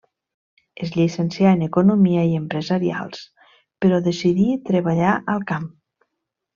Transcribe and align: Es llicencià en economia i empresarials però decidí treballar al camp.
Es 0.85 0.93
llicencià 0.95 1.51
en 1.57 1.61
economia 1.65 2.25
i 2.31 2.33
empresarials 2.39 3.23
però 3.85 4.03
decidí 4.11 4.51
treballar 4.73 5.15
al 5.37 5.51
camp. 5.55 5.75